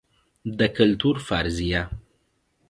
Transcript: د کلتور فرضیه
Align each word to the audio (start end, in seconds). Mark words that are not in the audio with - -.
د 0.57 0.59
کلتور 0.77 1.15
فرضیه 1.27 1.81